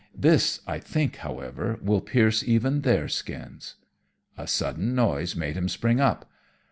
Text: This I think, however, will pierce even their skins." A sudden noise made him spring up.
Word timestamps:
This 0.17 0.61
I 0.65 0.79
think, 0.79 1.17
however, 1.17 1.77
will 1.79 2.01
pierce 2.01 2.43
even 2.43 2.81
their 2.81 3.07
skins." 3.07 3.75
A 4.35 4.47
sudden 4.47 4.95
noise 4.95 5.35
made 5.35 5.55
him 5.55 5.69
spring 5.69 5.99
up. 6.01 6.27